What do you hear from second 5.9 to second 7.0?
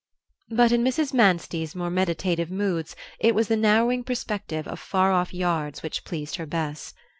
pleased her best.